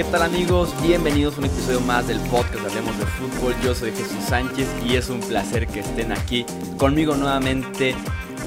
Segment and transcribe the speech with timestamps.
[0.00, 0.74] ¿Qué tal amigos?
[0.80, 3.54] Bienvenidos a un episodio más del podcast Hablemos de Fútbol.
[3.62, 6.46] Yo soy Jesús Sánchez y es un placer que estén aquí
[6.78, 7.94] conmigo nuevamente.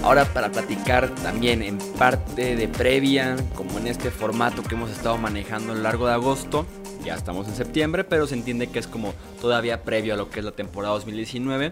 [0.02, 5.20] Ahora para platicar también en parte de previa, como en este formato que hemos estado
[5.20, 6.66] manejando a lo largo de agosto.
[7.06, 10.40] Ya estamos en septiembre, pero se entiende que es como todavía previo a lo que
[10.40, 11.72] es la temporada 2019.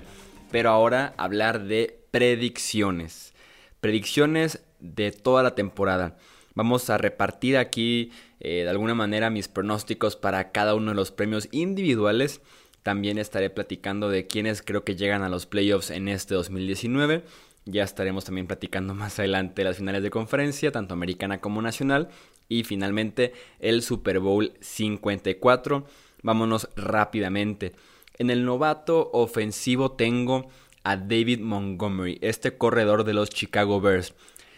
[0.52, 3.34] Pero ahora hablar de predicciones.
[3.80, 6.18] Predicciones de toda la temporada.
[6.56, 11.12] Vamos a repartir aquí eh, de alguna manera mis pronósticos para cada uno de los
[11.12, 12.42] premios individuales.
[12.84, 17.24] También estaré platicando de quiénes creo que llegan a los playoffs en este 2019.
[17.66, 22.10] Ya estaremos también platicando más adelante las finales de conferencia, tanto americana como nacional.
[22.50, 25.86] Y finalmente el Super Bowl 54.
[26.24, 27.74] Vámonos rápidamente.
[28.18, 30.50] En el novato ofensivo tengo
[30.84, 34.14] a David Montgomery, este corredor de los Chicago Bears.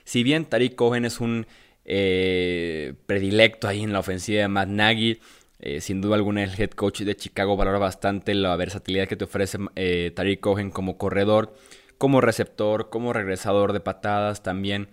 [0.05, 1.45] Si bien Tariq Cohen es un
[1.86, 5.20] eh, predilecto ahí en la ofensiva de Matt Nagy,
[5.59, 9.26] eh, sin duda alguna el head coach de Chicago valora bastante la versatilidad que te
[9.26, 11.54] ofrece eh, Tariq Cohen como corredor,
[11.98, 14.89] como receptor, como regresador de patadas, también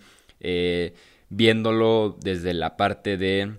[1.29, 3.57] viéndolo desde la parte de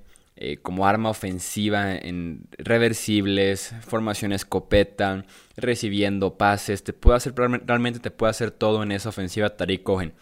[0.64, 8.32] como arma ofensiva en reversibles, formación escopeta, recibiendo pases, te puede hacer realmente te puede
[8.32, 10.14] hacer todo en esa ofensiva Tariq Cohen.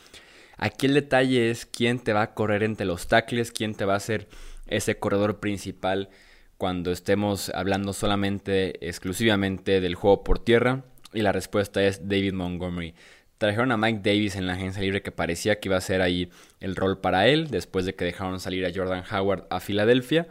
[0.59, 3.95] Aquí el detalle es quién te va a correr entre los tackles, quién te va
[3.95, 4.27] a ser
[4.67, 6.09] ese corredor principal
[6.57, 10.83] cuando estemos hablando solamente, exclusivamente del juego por tierra.
[11.13, 12.93] Y la respuesta es David Montgomery.
[13.37, 16.29] Trajeron a Mike Davis en la agencia libre que parecía que iba a ser ahí
[16.59, 20.27] el rol para él, después de que dejaron salir a Jordan Howard a Filadelfia.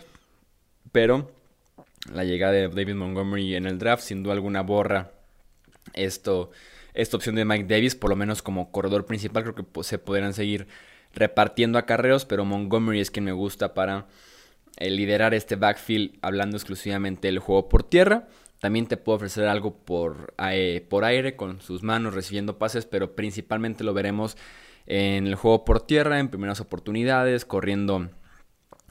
[0.92, 1.32] Pero
[2.12, 5.10] la llegada de David Montgomery en el draft sin duda alguna borra
[5.94, 6.50] esto
[6.98, 10.34] esta opción de Mike Davis, por lo menos como corredor principal, creo que se podrán
[10.34, 10.66] seguir
[11.14, 14.06] repartiendo acarreos, pero Montgomery es quien me gusta para
[14.78, 18.26] eh, liderar este backfield hablando exclusivamente del juego por tierra.
[18.58, 20.34] También te puede ofrecer algo por,
[20.88, 24.36] por aire con sus manos recibiendo pases, pero principalmente lo veremos
[24.86, 28.10] en el juego por tierra, en primeras oportunidades, corriendo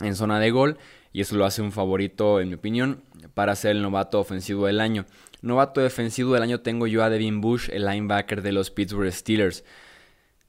[0.02, 0.78] en zona de gol.
[1.14, 3.02] Y eso lo hace un favorito, en mi opinión,
[3.34, 5.06] para ser el novato ofensivo del año.
[5.42, 9.64] Novato defensivo del año tengo yo a Devin Bush, el linebacker de los Pittsburgh Steelers.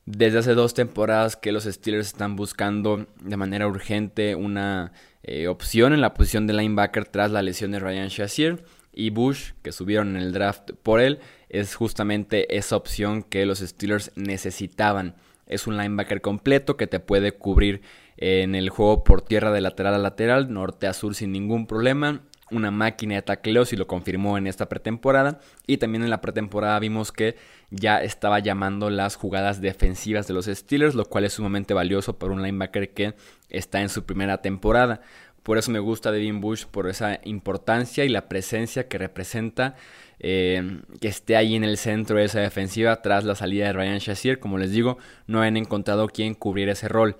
[0.06, 4.92] Desde hace dos temporadas que los Steelers están buscando de manera urgente una
[5.22, 8.64] eh, opción en la posición de linebacker tras la lesión de Ryan Shazier.
[8.94, 11.20] Y Bush, que subieron en el draft por él,
[11.50, 15.14] es justamente esa opción que los Steelers necesitaban.
[15.46, 17.82] Es un linebacker completo que te puede cubrir
[18.18, 22.22] en el juego por tierra de lateral a lateral, norte a sur sin ningún problema
[22.50, 25.40] una máquina de tacleos y lo confirmó en esta pretemporada.
[25.66, 27.36] Y también en la pretemporada vimos que
[27.70, 32.32] ya estaba llamando las jugadas defensivas de los Steelers, lo cual es sumamente valioso para
[32.32, 33.14] un linebacker que
[33.50, 35.00] está en su primera temporada.
[35.42, 39.76] Por eso me gusta Devin Bush, por esa importancia y la presencia que representa
[40.18, 43.98] eh, que esté ahí en el centro de esa defensiva tras la salida de Ryan
[43.98, 44.40] Shazier.
[44.40, 47.16] Como les digo, no han encontrado quien cubriera ese rol.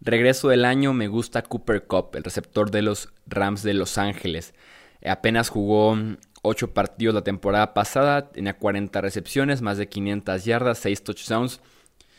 [0.00, 4.54] Regreso del año me gusta Cooper Cup, el receptor de los Rams de Los Ángeles.
[5.04, 5.96] Apenas jugó
[6.42, 11.60] 8 partidos la temporada pasada, tenía 40 recepciones, más de 500 yardas, 6 touchdowns.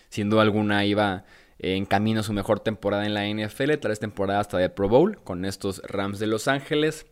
[0.10, 1.24] Sin duda alguna iba
[1.60, 5.22] en camino a su mejor temporada en la NFL, tres temporadas hasta de Pro Bowl
[5.24, 7.06] con estos Rams de Los Ángeles.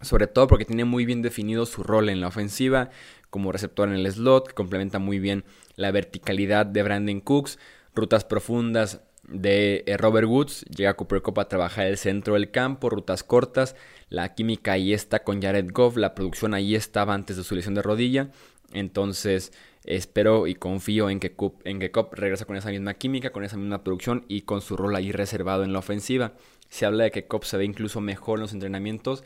[0.00, 2.90] Sobre todo porque tiene muy bien definido su rol en la ofensiva
[3.30, 5.44] como receptor en el slot, que complementa muy bien
[5.76, 7.58] la verticalidad de Brandon Cooks,
[7.94, 10.64] rutas profundas de eh, Robert Woods.
[10.64, 13.76] Llega Cooper Cup a trabajar el centro del campo, rutas cortas.
[14.08, 15.96] La química ahí está con Jared Goff.
[15.96, 18.30] La producción ahí estaba antes de su lesión de rodilla.
[18.72, 19.52] Entonces
[19.84, 23.56] espero y confío en que, Cup, en que regresa con esa misma química, con esa
[23.56, 26.32] misma producción y con su rol ahí reservado en la ofensiva.
[26.68, 29.24] Se habla de que Cup se ve incluso mejor en los entrenamientos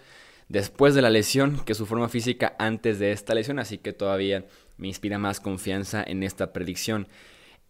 [0.49, 3.59] después de la lesión que su forma física antes de esta lesión.
[3.59, 4.45] Así que todavía
[4.77, 7.09] me inspira más confianza en esta predicción.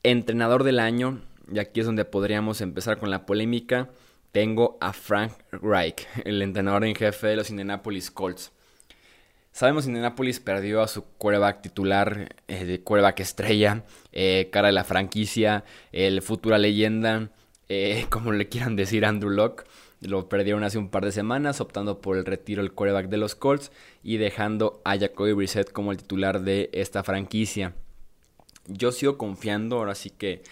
[0.02, 3.90] Entrenador del año, y aquí es donde podríamos empezar con la polémica,
[4.32, 8.52] tengo a Frank Reich, el entrenador en jefe de los Indianapolis Colts.
[9.52, 14.72] Sabemos que Indianapolis perdió a su quarterback titular, eh, de quarterback estrella, eh, cara de
[14.72, 17.28] la franquicia, el futura leyenda,
[17.68, 19.64] eh, como le quieran decir Andrew Locke.
[20.00, 23.34] Lo perdieron hace un par de semanas, optando por el retiro del quarterback de los
[23.34, 23.70] Colts
[24.02, 27.74] y dejando a Jacoby Brissett como el titular de esta franquicia.
[28.66, 30.42] Yo sigo confiando, ahora sí que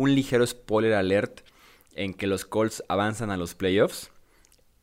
[0.00, 1.42] un ligero spoiler alert
[1.94, 4.10] en que los Colts avanzan a los playoffs.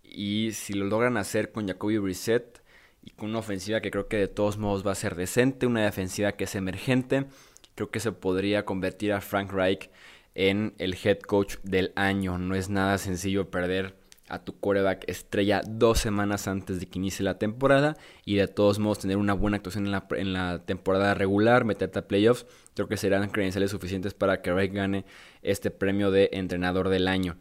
[0.04, 2.62] Y si lo logran hacer con Jacoby Brissett
[3.02, 5.84] y con una ofensiva que creo que de todos modos va a ser decente, una
[5.84, 7.26] defensiva que es emergente,
[7.74, 9.90] creo que se podría convertir a Frank Reich
[10.36, 12.38] en el head coach del año.
[12.38, 13.96] No es nada sencillo perder
[14.30, 18.80] a tu quarterback estrella dos semanas antes de que inicie la temporada y de todos
[18.80, 22.88] modos tener una buena actuación en la, en la temporada regular, meterte a playoffs, creo
[22.88, 25.06] que serán credenciales suficientes para que Reich gane
[25.42, 27.38] este premio de entrenador del año.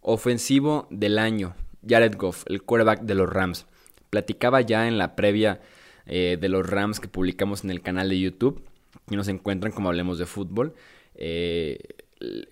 [0.00, 1.54] Ofensivo del año,
[1.86, 3.66] Jared Goff, el quarterback de los Rams.
[4.08, 5.60] Platicaba ya en la previa
[6.06, 8.62] eh, de los Rams que publicamos en el canal de YouTube,
[9.10, 10.74] y nos encuentran como hablemos de fútbol.
[11.14, 11.78] Eh,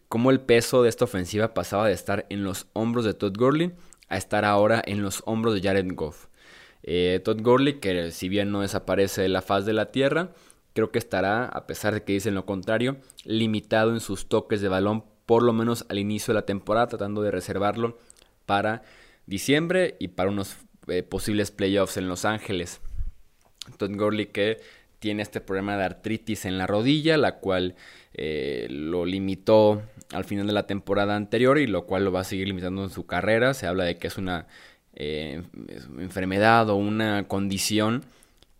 [0.08, 3.72] cómo el peso de esta ofensiva pasaba de estar en los hombros de Todd Gurley
[4.08, 6.26] a estar ahora en los hombros de Jared Goff.
[6.82, 10.32] Eh, Todd Gurley, que si bien no desaparece de la faz de la tierra,
[10.72, 14.68] creo que estará, a pesar de que dicen lo contrario, limitado en sus toques de
[14.68, 17.98] balón, por lo menos al inicio de la temporada, tratando de reservarlo
[18.46, 18.82] para
[19.26, 20.56] diciembre y para unos
[20.86, 22.80] eh, posibles playoffs en Los Ángeles.
[23.76, 24.60] Todd Gurley que
[24.98, 27.76] tiene este problema de artritis en la rodilla, la cual
[28.14, 32.24] eh, lo limitó al final de la temporada anterior y lo cual lo va a
[32.24, 33.54] seguir limitando en su carrera.
[33.54, 34.46] Se habla de que es una
[34.94, 35.42] eh,
[35.98, 38.04] enfermedad o una condición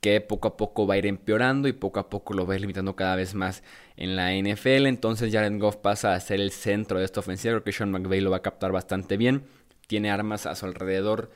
[0.01, 2.57] que poco a poco va a ir empeorando y poco a poco lo va a
[2.57, 3.65] ir limitando cada vez más
[3.97, 4.87] en la NFL.
[4.87, 7.53] Entonces Jared Goff pasa a ser el centro de esta ofensiva.
[7.55, 9.43] Creo que Sean McVay lo va a captar bastante bien.
[9.89, 11.31] Tiene armas a su alrededor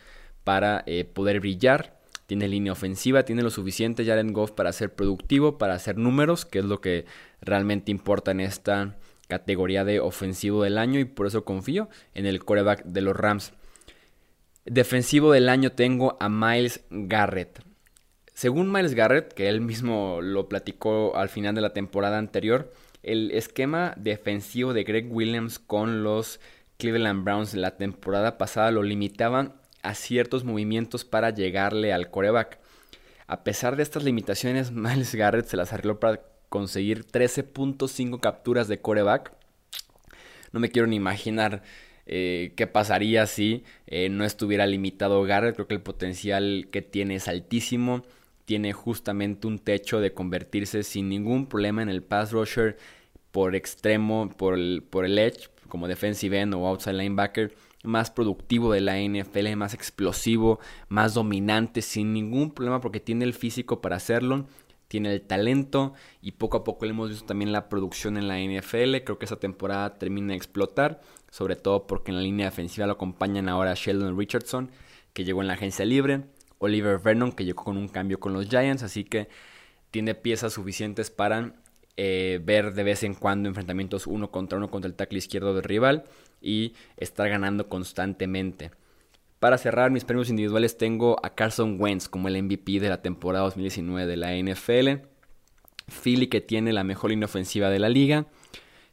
[0.44, 2.01] para eh, poder brillar
[2.32, 6.61] tiene línea ofensiva, tiene lo suficiente Jared Goff para ser productivo, para hacer números, que
[6.61, 7.05] es lo que
[7.43, 8.96] realmente importa en esta
[9.29, 13.52] categoría de ofensivo del año y por eso confío en el coreback de los Rams.
[14.64, 17.62] Defensivo del año tengo a Miles Garrett.
[18.32, 23.31] Según Miles Garrett, que él mismo lo platicó al final de la temporada anterior, el
[23.32, 26.40] esquema defensivo de Greg Williams con los
[26.78, 32.58] Cleveland Browns la temporada pasada lo limitaban a ciertos movimientos para llegarle al coreback.
[33.26, 38.81] A pesar de estas limitaciones, Miles Garrett se las arregló para conseguir 13.5 capturas de
[38.81, 39.32] coreback.
[40.52, 41.62] No me quiero ni imaginar
[42.05, 45.55] eh, qué pasaría si eh, no estuviera limitado Garrett.
[45.55, 48.02] Creo que el potencial que tiene es altísimo.
[48.44, 52.76] Tiene justamente un techo de convertirse sin ningún problema en el pass rusher
[53.31, 58.73] por extremo, por el, por el edge, como defensive end o outside linebacker más productivo
[58.73, 63.96] de la NFL, más explosivo, más dominante, sin ningún problema porque tiene el físico para
[63.96, 64.46] hacerlo,
[64.88, 68.38] tiene el talento y poco a poco le hemos visto también la producción en la
[68.38, 69.05] NFL.
[69.05, 71.00] Creo que esa temporada termina de explotar,
[71.31, 74.70] sobre todo porque en la línea defensiva lo acompañan ahora Sheldon Richardson,
[75.12, 76.25] que llegó en la agencia libre,
[76.58, 79.28] Oliver Vernon, que llegó con un cambio con los Giants, así que
[79.90, 81.55] tiene piezas suficientes para
[81.96, 85.64] eh, ver de vez en cuando enfrentamientos uno contra uno contra el tackle izquierdo del
[85.64, 86.04] rival
[86.40, 88.70] y estar ganando constantemente.
[89.38, 93.44] Para cerrar mis premios individuales tengo a Carson Wentz como el MVP de la temporada
[93.44, 95.06] 2019 de la NFL.
[95.88, 98.26] Philly que tiene la mejor línea ofensiva de la liga,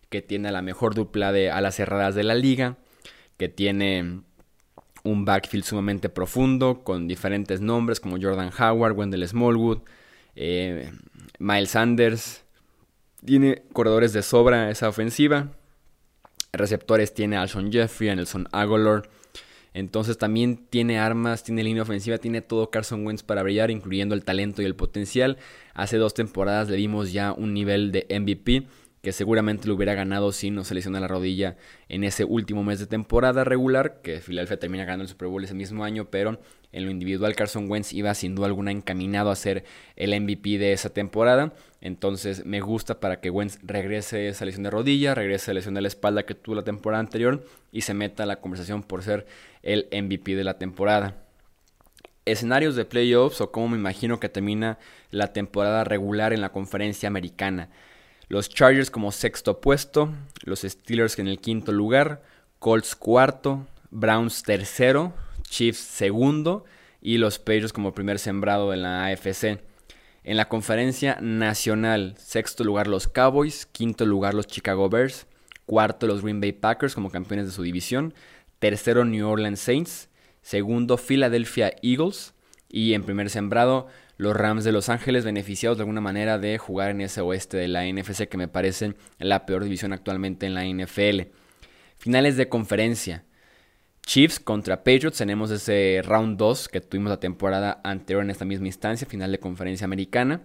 [0.10, 2.78] que tiene la mejor dupla de alas cerradas de la liga,
[3.38, 4.22] que tiene
[5.04, 9.80] un backfield sumamente profundo con diferentes nombres como Jordan Howard, Wendell Smallwood,
[10.36, 10.92] eh,
[11.38, 12.44] Miles Sanders.
[13.26, 15.50] Tiene corredores de sobra esa ofensiva
[16.52, 18.48] receptores tiene Alshon Jeffrey, Nelson.
[19.74, 24.26] Entonces también tiene armas, tiene línea ofensiva, tiene todo Carson Wentz para brillar, incluyendo el
[24.26, 25.38] talento y el potencial.
[25.74, 28.68] Hace dos temporadas le dimos ya un nivel de MVP
[29.02, 31.56] que seguramente lo hubiera ganado si no se lesiona la rodilla
[31.88, 35.54] en ese último mes de temporada regular, que Philadelphia termina ganando el Super Bowl ese
[35.54, 36.40] mismo año, pero
[36.72, 39.64] en lo individual Carson Wentz iba sin duda alguna encaminado a ser
[39.96, 44.70] el MVP de esa temporada, entonces me gusta para que Wentz regrese esa lesión de
[44.70, 48.24] rodilla, regrese a lesión de la espalda que tuvo la temporada anterior y se meta
[48.24, 49.26] a la conversación por ser
[49.64, 51.24] el MVP de la temporada
[52.32, 54.78] escenarios de playoffs o cómo me imagino que termina
[55.12, 57.70] la temporada regular en la conferencia americana.
[58.30, 62.22] Los Chargers como sexto puesto, los Steelers en el quinto lugar,
[62.60, 65.14] Colts cuarto, Browns tercero,
[65.50, 66.64] Chiefs segundo
[67.02, 69.60] y los Patriots como primer sembrado en la AFC.
[70.24, 75.26] En la conferencia nacional, sexto lugar los Cowboys, quinto lugar los Chicago Bears,
[75.66, 78.14] cuarto los Green Bay Packers como campeones de su división,
[78.60, 80.08] tercero New Orleans Saints,
[80.44, 82.36] segundo Philadelphia Eagles
[82.70, 83.88] y en primer sembrado
[84.20, 87.70] los Rams de Los Ángeles beneficiados de alguna manera de jugar en ese oeste de
[87.70, 91.32] la NFC que me parece la peor división actualmente en la NFL.
[91.98, 93.24] Finales de conferencia.
[94.06, 98.68] Chiefs contra Patriots, tenemos ese round 2 que tuvimos la temporada anterior en esta misma
[98.68, 100.42] instancia, final de conferencia americana.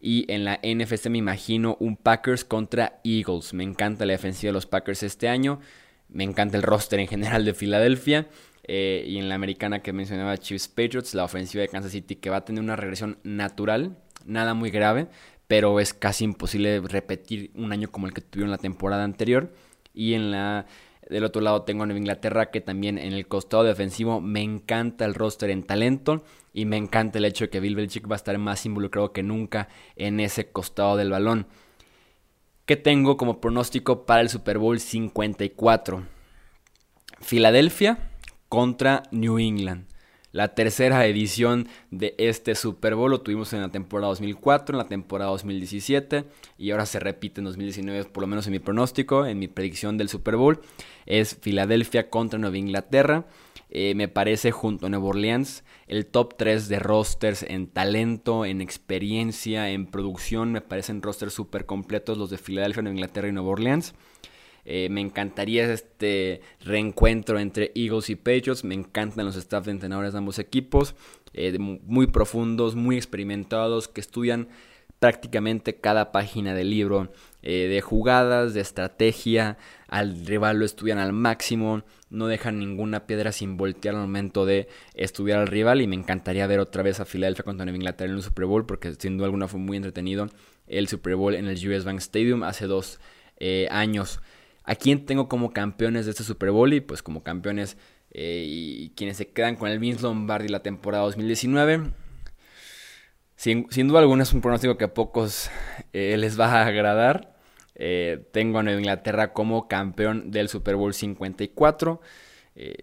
[0.00, 3.52] Y en la NFC me imagino un Packers contra Eagles.
[3.52, 5.60] Me encanta la defensiva de los Packers este año.
[6.08, 8.26] Me encanta el roster en general de Filadelfia.
[8.70, 12.28] Eh, y en la americana que mencionaba Chiefs Patriots, la ofensiva de Kansas City que
[12.28, 13.96] va a tener una regresión natural,
[14.26, 15.08] nada muy grave,
[15.46, 19.54] pero es casi imposible repetir un año como el que tuvieron la temporada anterior.
[19.94, 20.66] Y en la
[21.08, 25.06] Del otro lado tengo a Nueva Inglaterra que también en el costado defensivo me encanta
[25.06, 26.22] el roster en talento
[26.52, 29.22] y me encanta el hecho de que Bill Belichick va a estar más involucrado que
[29.22, 31.46] nunca en ese costado del balón.
[32.66, 36.06] ¿Qué tengo como pronóstico para el Super Bowl 54?
[37.20, 38.07] Filadelfia
[38.48, 39.86] contra New England.
[40.30, 44.86] La tercera edición de este Super Bowl lo tuvimos en la temporada 2004, en la
[44.86, 46.24] temporada 2017
[46.58, 49.96] y ahora se repite en 2019, por lo menos en mi pronóstico, en mi predicción
[49.96, 50.60] del Super Bowl.
[51.06, 53.26] Es Filadelfia contra Nueva Inglaterra.
[53.70, 58.60] Eh, me parece junto a Nueva Orleans el top 3 de rosters en talento, en
[58.60, 60.52] experiencia, en producción.
[60.52, 63.94] Me parecen rosters súper completos los de Filadelfia, Nueva Inglaterra y Nueva Orleans.
[64.70, 68.64] Eh, me encantaría este reencuentro entre Eagles y Patriots.
[68.64, 70.94] Me encantan los staff de entrenadores de ambos equipos.
[71.32, 74.48] Eh, muy profundos, muy experimentados, que estudian
[74.98, 77.10] prácticamente cada página del libro
[77.40, 79.56] eh, de jugadas, de estrategia.
[79.86, 81.82] Al rival lo estudian al máximo.
[82.10, 85.80] No dejan ninguna piedra sin voltear al momento de estudiar al rival.
[85.80, 88.66] Y me encantaría ver otra vez a Filadelfia contra Nueva Inglaterra en el Super Bowl,
[88.66, 90.28] porque sin duda alguna fue muy entretenido
[90.66, 93.00] el Super Bowl en el US Bank Stadium hace dos
[93.70, 94.20] años.
[94.68, 96.74] ¿A quién tengo como campeones de este Super Bowl?
[96.74, 97.78] Y pues como campeones
[98.10, 101.90] eh, y quienes se quedan con el Vince Lombardi la temporada 2019.
[103.34, 105.48] Sin, duda alguna es un pronóstico que a pocos
[105.94, 107.34] eh, les va a agradar.
[107.76, 112.02] Eh, tengo a Nueva Inglaterra como campeón del Super Bowl 54.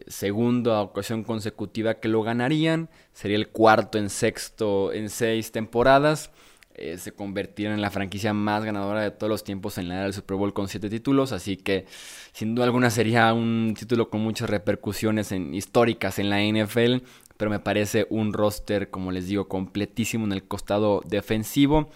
[0.08, 2.89] segunda ocasión consecutiva que lo ganarían.
[3.13, 6.32] Sería el cuarto en sexto en seis temporadas.
[6.77, 10.03] Eh, se convirtieron en la franquicia más ganadora de todos los tiempos en la era
[10.03, 11.86] del Super Bowl con siete títulos, así que
[12.34, 17.05] sin duda alguna sería un título con muchas repercusiones históricas en la NFL,
[17.38, 21.89] pero me parece un roster, como les digo, completísimo en el costado defensivo,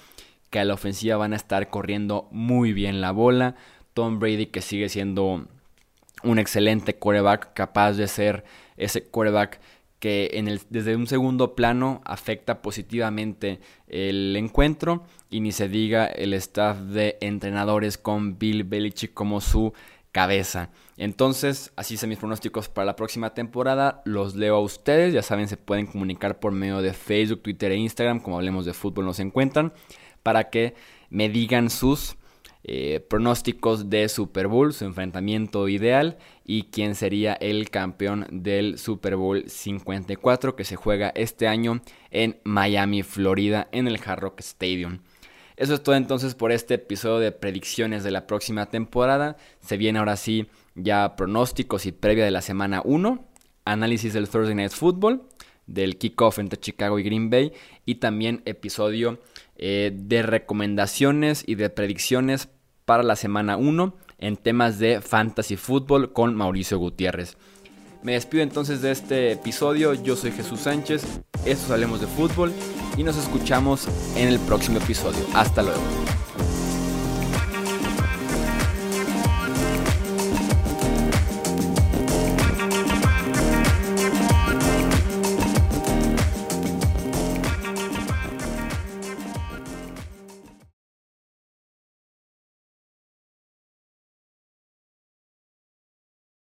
[0.50, 3.56] que a la ofensiva van a estar corriendo muy bien la bola,
[3.94, 5.46] Tom Brady que sigue siendo
[6.24, 8.46] un excelente quarterback, capaz de ser
[8.78, 9.60] ese quarterback
[10.00, 16.06] que en el, desde un segundo plano afecta positivamente el encuentro y ni se diga
[16.06, 19.74] el staff de entrenadores con Bill Belichick como su
[20.12, 20.70] cabeza.
[20.98, 24.02] Entonces, así son mis pronósticos para la próxima temporada.
[24.06, 25.14] Los leo a ustedes.
[25.14, 28.20] Ya saben, se pueden comunicar por medio de Facebook, Twitter e Instagram.
[28.20, 29.72] Como hablemos de fútbol, nos encuentran.
[30.24, 30.76] Para que
[31.10, 32.18] me digan sus
[32.64, 39.16] eh, pronósticos de Super Bowl, su enfrentamiento ideal y quién sería el campeón del Super
[39.16, 45.00] Bowl 54 que se juega este año en Miami, Florida, en el Hard Rock Stadium.
[45.56, 49.36] Eso es todo entonces por este episodio de predicciones de la próxima temporada.
[49.60, 53.26] Se viene ahora sí ya pronósticos y previa de la semana 1,
[53.66, 55.24] análisis del Thursday Night Football,
[55.70, 57.54] del kickoff entre Chicago y Green Bay
[57.86, 59.20] y también episodio
[59.58, 62.50] eh, de recomendaciones y de predicciones
[62.86, 67.38] para la semana 1 en temas de fantasy fútbol con Mauricio Gutiérrez.
[68.02, 72.54] Me despido entonces de este episodio, yo soy Jesús Sánchez, esto Hablemos de Fútbol
[72.98, 75.20] y nos escuchamos en el próximo episodio.
[75.34, 75.82] Hasta luego.